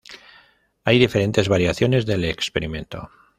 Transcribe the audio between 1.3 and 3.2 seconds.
variaciones del experimento.